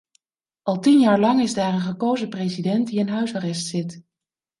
Al 0.71 0.79
tien 0.79 0.95
jaar 1.01 1.19
lang 1.19 1.39
is 1.41 1.53
daar 1.53 1.73
een 1.73 1.79
gekozen 1.79 2.29
president 2.29 2.87
die 2.87 2.99
in 2.99 3.07
huisarrest 3.07 3.67
zit. 3.67 4.01